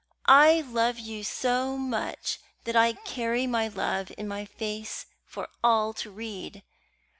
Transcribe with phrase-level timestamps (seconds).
[0.25, 5.93] I love you so much that I carry my love in my face for all
[5.93, 6.63] to read.